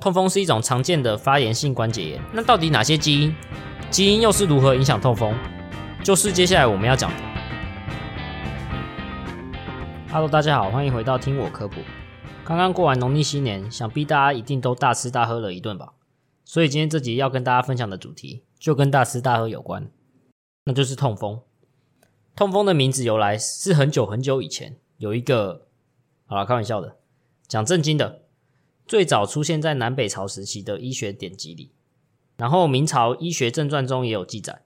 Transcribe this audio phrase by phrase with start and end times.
[0.00, 2.22] 痛风是一种常见的发炎性关节炎。
[2.32, 3.36] 那到底哪些基因？
[3.90, 5.36] 基因又是如何影响痛风？
[6.02, 7.16] 就是接下来我们要讲的。
[10.10, 11.82] Hello，大家好，欢迎回到听我科普。
[12.44, 15.92] 刚刚过完农历新年，想必大家一定都大吃大喝了一顿吧？
[16.46, 19.90] 所以今天这集要跟大家分享的主题就跟大吃大喝有关，
[20.64, 21.42] 那就是痛风。
[22.34, 25.66] 痛风的名字由来是很久很久以前有一个，
[26.24, 26.96] 好了，开玩笑的，
[27.46, 28.22] 讲正经的。
[28.90, 31.70] 最早出现在南北朝时期的医学典籍里，
[32.36, 34.62] 然后明朝医学正传中也有记载。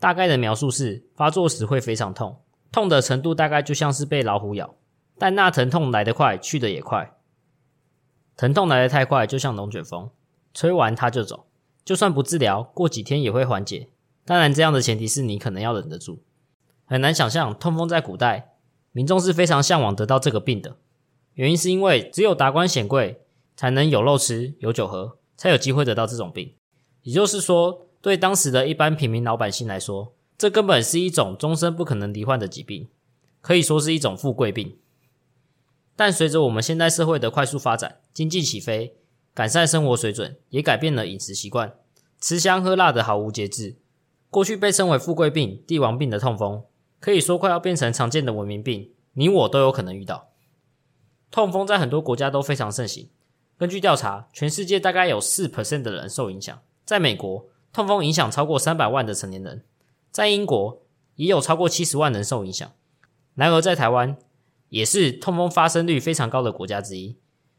[0.00, 2.40] 大概的描述是，发作时会非常痛，
[2.72, 4.74] 痛的程度大概就像是被老虎咬，
[5.16, 7.16] 但那疼痛来得快，去的也快。
[8.36, 10.10] 疼痛来得太快，就像龙卷风，
[10.52, 11.46] 吹完它就走。
[11.84, 13.90] 就算不治疗，过几天也会缓解。
[14.24, 16.24] 当然，这样的前提是你可能要忍得住。
[16.86, 18.56] 很难想象，痛风在古代
[18.90, 20.74] 民众是非常向往得到这个病的，
[21.34, 23.20] 原因是因为只有达官显贵。
[23.60, 26.54] 才能有肉吃有酒喝，才有机会得到这种病。
[27.02, 32.88] 也就是说，对当时的一般平民老百姓来说，这根本是一种终身不可能罹患的疾病，
[33.42, 34.78] 可以说是一种富贵病。
[35.94, 38.96] 但随着我们现代社会的快速发展，经济起飞，
[39.34, 41.74] 改善生活水准，也改变了饮食习惯，
[42.18, 43.76] 吃香喝辣的毫无节制。
[44.30, 46.62] 过去被称为富贵病、帝王病的痛风，
[46.98, 50.30] 可以说快要变成常见的文明病，你我都有可能遇到。
[51.30, 53.10] 痛风在很多国家都非常盛行。
[53.60, 56.58] 根据调查，全世界大概有四 percent 的人受影响。
[56.86, 57.44] 在美国，
[57.74, 59.58] 痛风影响超过三百万的成年人；
[60.10, 60.80] 在英国，
[61.16, 62.72] 也有超过七十万人受影响。
[63.34, 64.16] 然而，在台湾，
[64.70, 67.18] 也是痛风发生率非常高的国家之一。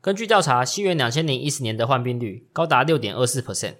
[0.00, 3.74] 根据调查，西元两千零一十年的患病率高达六点二四 percent。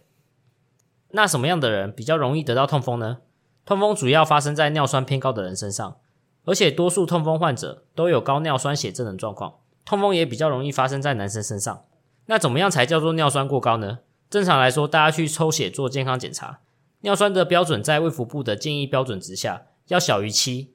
[1.13, 3.21] 那什么样的人比较容易得到痛风呢？
[3.65, 5.97] 痛风主要发生在尿酸偏高的人身上，
[6.45, 9.61] 而且多数痛风患者都有高尿酸血症的状况。
[9.87, 11.87] 痛风也比较容易发生在男生身上。
[12.27, 13.99] 那怎么样才叫做尿酸过高呢？
[14.31, 16.61] 正常来说，大家去抽血做健康检查，
[17.01, 20.73] 尿酸的标准在卫福部的建议标准值下要小于七。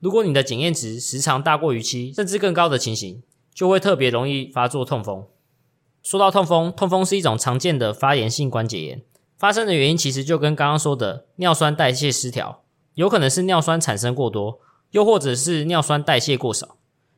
[0.00, 3.22] 如果你的检验值时常大过于七，甚至更高的情形，
[3.52, 5.26] 就会特别容易发作痛风。
[6.02, 9.02] 说到痛风，痛风是一种常见的发炎性关节炎，
[9.38, 12.62] 发生的原因其实就跟刚刚说的尿酸代谢失调，
[12.94, 14.60] 有可能是尿酸产生过多，
[14.90, 16.76] 又或者是尿酸代谢过少，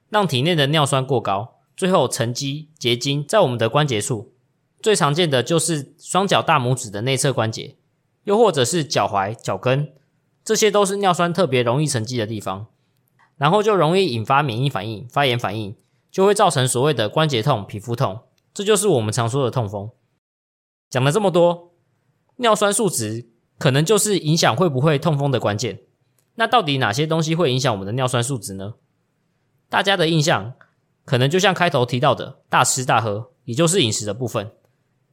[0.08, 1.55] 让体内的尿酸过高。
[1.76, 4.32] 最后沉积结晶在我们的关节处，
[4.80, 7.76] 最常见的就是双脚大拇指的内侧关节，
[8.24, 9.92] 又或者是脚踝、脚跟，
[10.42, 12.68] 这些都是尿酸特别容易沉积的地方，
[13.36, 15.76] 然后就容易引发免疫反应、发炎反应，
[16.10, 18.20] 就会造成所谓的关节痛、皮肤痛，
[18.54, 19.90] 这就是我们常说的痛风。
[20.88, 21.74] 讲了这么多，
[22.36, 23.28] 尿酸数值
[23.58, 25.80] 可能就是影响会不会痛风的关键。
[26.36, 28.74] 那到底哪些东西会影响我们的尿酸数值呢？
[29.68, 30.54] 大家的印象。
[31.06, 34.50] 可能就像开头提到的，大吃大喝，也就是饮食的部分。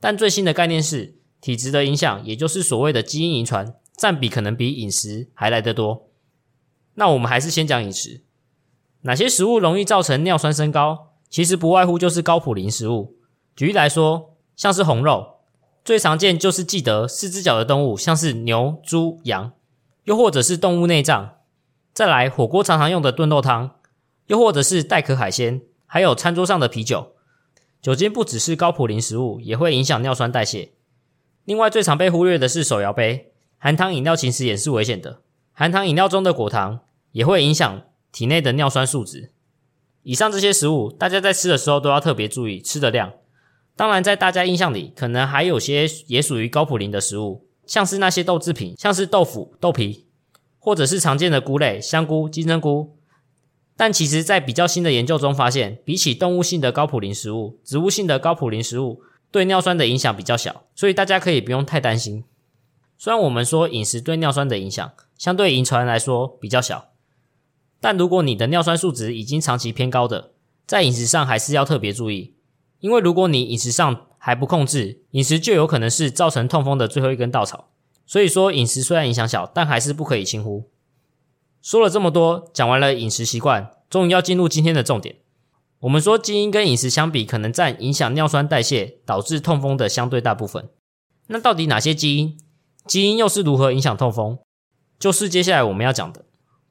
[0.01, 6.09] 但最新的概念是体质的影响，也就是所谓的基因遗传，占比可能比饮食还来得多。
[6.95, 8.23] 那我们还是先讲饮食，
[9.03, 11.13] 哪些食物容易造成尿酸升高？
[11.29, 13.17] 其实不外乎就是高普林食物。
[13.55, 15.35] 举例来说，像是红肉，
[15.85, 19.53] 最常见就是记得四只脚的动物，像是牛、猪、羊，
[20.05, 21.37] 又或者是动物内脏。
[21.93, 23.75] 再来，火锅常常用的炖肉汤，
[24.25, 25.61] 又或者是带壳海鲜。
[25.93, 27.11] 还有餐桌上的啤酒，
[27.79, 30.71] 酒精不只是高普林食物，也会影响尿酸代谢。
[31.45, 35.21] 另外，最常被忽略的是手摇杯含糖饮料，其实也是危险的。
[35.51, 36.79] 含糖饮料中的果糖
[37.11, 39.33] 也会影响体内的尿酸数值。
[40.01, 43.13] 以上这些食物，大家在吃的时候都要特别注意吃的量。
[43.75, 50.07] 当然，在大家印象里，可能还有些也属于高普林的食物，像是那些豆制品，像是豆腐、豆皮，
[50.57, 52.97] 或者是常见的菇类，香菇、金针菇。
[53.83, 62.23] 但其实，在比较新的研究中发现，比起动物性的高普林食物，植物性的高普林食物对尿酸的影响比较小，所以大家可以不用太担心。
[62.97, 66.91] 虽然我们说饮食对尿酸的影响相对遗传来说比较小，
[67.81, 70.31] 但如果你的尿酸数值已经长期偏高的，
[70.66, 72.35] 在饮食上还是要特别注意，
[72.79, 77.67] 因为如果你饮食上还不控制，饮食就有可能是造成痛风的最后一根稻草。
[78.05, 80.69] 所以说，饮食虽然影响小，但还是不可以轻忽。
[81.63, 85.15] 说了这么多，讲完了饮食习惯，终于要进入今天的重点。
[85.79, 90.67] 我们说基因跟饮食相比，可能占影响尿酸代谢导致痛风的相对大部分。
[91.27, 92.37] 那到底哪些基因？
[92.85, 94.39] 基因又是如何影响痛风？
[94.99, 96.25] 就是接下来我们要讲的。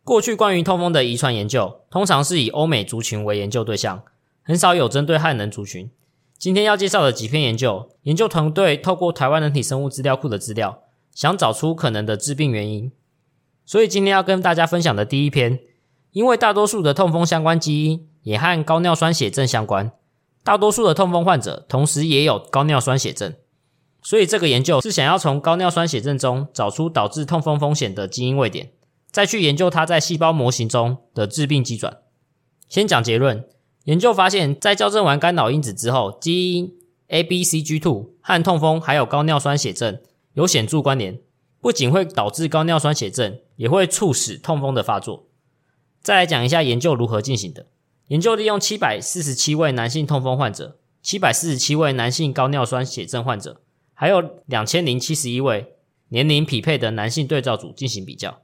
[0.05, 4.03] 过去关于痛风的遗传研究，通常是以欧美族群为研究对象，
[4.43, 5.91] 很少有针对汉人族群。
[6.37, 10.83] 今天要介绍的几篇研究，研究团队透过台湾人体生物资料库的资料，
[11.15, 12.93] 想找出可能的致病原因。
[13.73, 15.59] 所以今天要跟大家分享的第一篇，
[16.11, 19.93] 因为大多数的痛风相关基因也和高尿酸血症相关，
[20.45, 23.33] 大多数的痛风患者同时也有高尿酸血症，
[24.03, 28.73] 所以这个研究是想要从高尿酸血症中找出导致痛风风险的基因位点，
[29.11, 31.97] 再去研究它在细胞模型中的致病机转。
[32.69, 33.43] 先讲结论，
[33.85, 36.75] 研究发现，在校正完干扰因子之后，基因
[37.09, 39.99] ABCG2 和痛风还有高尿酸血症
[40.35, 41.19] 有显著关联，
[41.63, 45.29] 不仅会导致高尿酸血症，也会促使痛风的发作。
[46.03, 47.69] 再来讲一下研究如何进行的。
[48.09, 53.61] 研究利用七百四十七位男性痛风患者、七百四十七位男性高尿酸血症患者，
[53.95, 55.77] 还有两千零七十一位
[56.09, 58.43] 年龄匹配的男性对照组进行比较，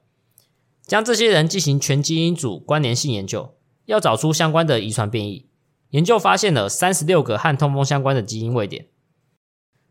[0.86, 3.56] 将这些人进行全基因组关联性研究，
[3.86, 5.48] 要找出相关的遗传变异。
[5.90, 8.86] 研究发现了三十六个和痛风相关的基因位点。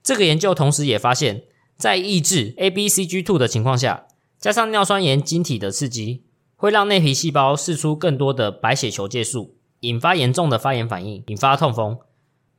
[0.02, 1.44] 这个研究同时也发现，
[1.78, 4.08] 在抑制 ABCG2 的情况下，
[4.40, 6.24] 加上尿酸盐晶体的刺激，
[6.56, 9.56] 会让内皮细胞释出更多的白血球介素。
[9.82, 12.00] 引发严重的发炎反应，引发痛风。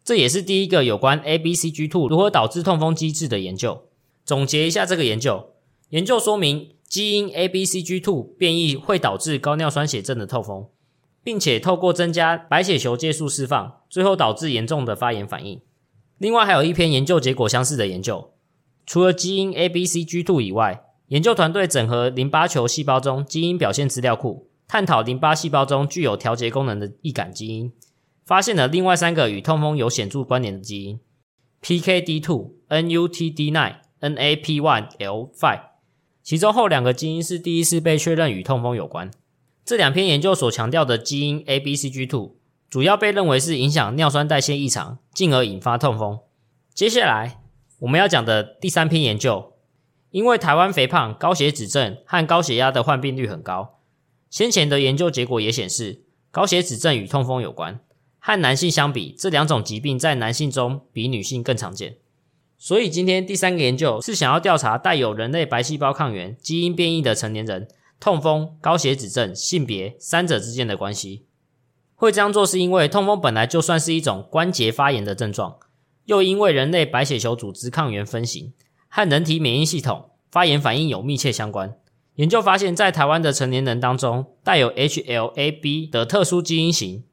[0.04, 3.88] 这也是第一个有关 ABCG2 如何导致痛风机制的研究。
[4.24, 5.50] 总结一下这个研究：
[5.88, 10.68] 研究说明基因 ABCG2 变异会导致高尿酸血症的痛风，
[11.24, 15.60] 并且透过增加白血球介素释放，最后导致严重的发炎反应。
[16.18, 18.30] 另外，还有一篇研究结果相似的研究，
[18.88, 24.48] 除了基因 ABCG2 以外，研究团队整合淋巴球细胞中基因表现资料库。
[24.66, 27.70] 探讨淋巴细胞中具有调节功能的易感基因，
[28.24, 31.00] 发现了另外三个与痛风有显著关联的基因
[31.62, 35.60] ：PKD2、NUTD9、NAP1L5。
[36.22, 39.10] 其中后两个基因是第一次被确认与痛风有关。
[39.66, 42.32] 这两篇研究所强调的基因 ABCG2，
[42.70, 46.20] 主要被认为是影响尿酸代谢异常，进而引发痛风。
[46.74, 47.40] 接下来
[47.80, 49.52] 我们要讲的第三篇研究，
[50.10, 53.78] 因为台湾肥胖、高血脂症和高血压的患病率很高。
[54.28, 57.80] 先前的研究结果也显示，高血脂症与痛风有关。
[58.18, 61.98] 和男性相比，这两种疾病在男性中比女性更常见。
[62.58, 67.68] 所以今天第三个研究是想要调查带有人类白细胞抗原基因变异的成年人
[68.00, 71.26] 痛风、高血脂症、性别三者之间的关系。
[71.94, 75.56] 会这样做是因为痛风本来就算是一种关节发炎的症状，
[76.08, 78.54] 又因为人类白血球组织抗原分型
[78.88, 81.76] 和人体免疫系统发炎反应有密切相关。
[82.14, 87.04] 研究发现，在台湾的成年人当中，带有 HLA-B 的特殊基因型，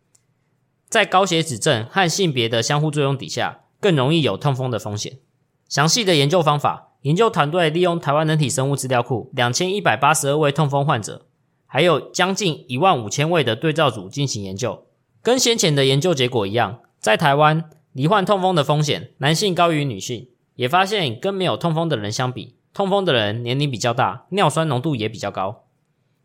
[0.87, 5.19] 在高血脂症和性别的相互作用底下，更容易有痛风的风险。
[5.67, 11.25] 详细的研究方法，研究团队利用台湾人体生物资料库两千一百八十二位痛风患者，
[11.65, 14.85] 还有将近一万五千位的对照组进行研究。
[15.21, 22.57] 跟先前的研究结果一样，在台湾罹患痛风的风险，男性高于女性，也发现跟没有痛风的人相比。
[22.73, 25.63] 痛风的人年龄比较大，尿酸浓度也比较高。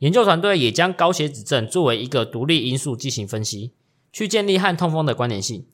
[0.00, 3.72] 研究团队也将高血脂症作为一个独立因素进行分析，
[4.12, 5.64] 去建立和痛风的关联性。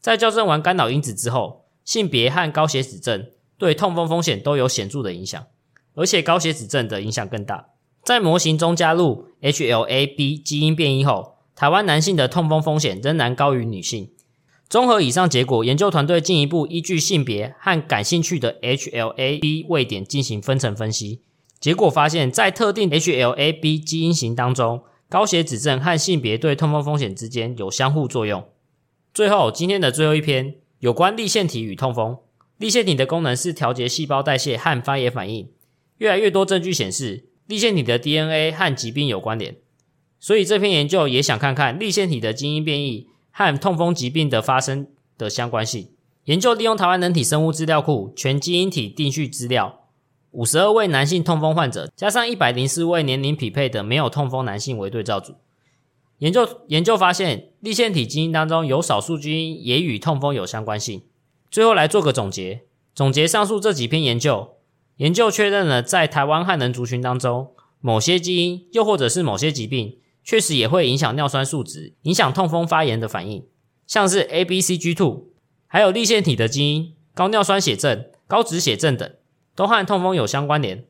[0.00, 5.46] 在校正完干扰因子之后，性别和高血脂症对痛风风险都有显著的影响，
[5.94, 7.68] 而且高血脂症的影响更大。
[8.02, 14.10] 在模型中加入 HLA-B 基因变异后，台湾男性的痛风风险仍然高于女性。
[14.68, 21.20] 综合以上结果，研究团队进一步依据性别和感兴趣的 HLA-B 位点进行分层分析。
[21.60, 28.44] 结果发现，在特定 HLA-B 基因型当中，高血脂症和性别对痛风风险之间有相互作用。
[29.14, 32.18] 最后，今天的最后一篇有关立腺体与痛风。
[32.58, 35.48] 立腺体的功能是调节细胞代谢和发炎反应。
[35.98, 39.56] 越来越多证据显示，立腺体的 DNA 和疾病有关联。
[40.18, 43.06] 所以这篇研究也想看看立腺体的基因变异。
[43.38, 44.86] 和痛风疾病的发生
[45.18, 45.90] 的相关性
[46.24, 49.80] 研究，利用台湾人体生物资料库全基因体定序资料，
[50.30, 55.34] 五十二位男性痛风患者加上一百零四位年龄匹配的没有痛风男性为对照组。
[56.20, 61.02] 研究研究发现，立腺体基因当中有少数基因也与痛风有相关性。
[61.50, 62.62] 最后来做个总结，
[62.94, 64.54] 总结上述这几篇研究，
[64.96, 67.50] 研究确认了在台湾汉人族群当中，
[67.82, 69.98] 某些基因又或者是某些疾病。
[70.26, 73.46] 确实也会影响尿酸数值，影响痛风发炎的反应，
[73.86, 75.22] 像是 ABCG2，
[75.68, 79.08] 还有立腺体的基因、高尿酸血症、高脂血症等，
[79.54, 80.84] 都和痛风有相关联。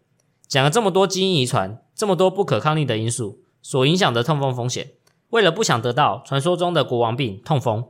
[0.48, 4.92] 讲了这么多基因遗传，这么多不可抗力的因素所影响的痛风风险，
[5.28, 7.84] 为了不想得到传说中的国王病痛风，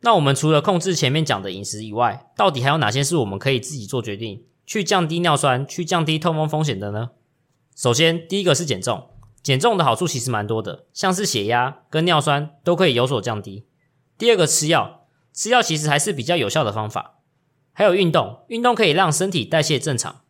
[0.00, 7.10] 那我们除了控制前面讲的饮食以外，到底还有哪些是我们可以自己做决定，去降低尿酸，去降低痛风风险的呢？
[7.76, 9.08] 首先，第一个是减重。
[9.42, 13.66] 减重的好处其实蛮多的，像是血压跟尿酸都可以有所降低。
[14.18, 17.20] 第二个吃药，吃药其实还是比较有效的方法。
[17.72, 20.20] 还有运动，运动可以让身体代谢正常。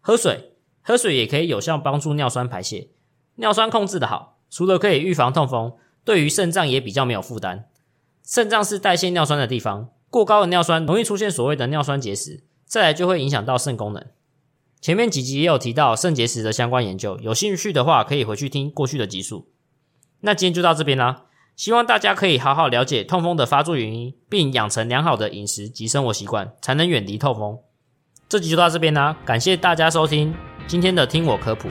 [0.00, 2.88] 喝水，喝水也可以有效帮助尿酸排泄。
[3.34, 7.68] 尿酸控制的好，除了可以预防痛风，对于肾脏也比较没有负担。
[8.24, 14.06] 肾脏是代谢尿酸的地方，过高的尿酸容易出现所谓的尿酸结石，再来就会影响到肾功能。
[14.86, 19.48] 前面几集也有提到肾结石的相关研究，有兴趣的话可以回去听过去的集数。
[20.20, 21.24] 那今天就到这边啦，
[21.56, 27.58] 希望大家可以好好了解痛风的发作原因，并养成良好的饮食及生活习惯，才能远离痛风。
[28.28, 30.32] 这集就到这边啦，感谢大家收听
[30.68, 31.68] 今天的听我科普。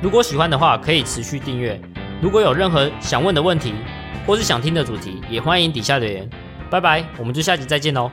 [0.00, 1.78] 如果喜欢的话，可以持续订阅。
[2.22, 3.74] 如果有任何想问的问题，
[4.26, 6.26] 或是想听的主题，也欢迎底下留言。
[6.70, 8.10] 拜拜，我们就下集再见喽。